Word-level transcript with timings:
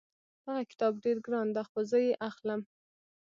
دغه 0.45 0.61
کتاب 0.71 0.93
ډېر 1.03 1.17
ګران 1.25 1.47
ده 1.55 1.63
خو 1.69 1.79
زه 1.89 1.97
یې 2.05 2.13
اخلم 2.29 2.61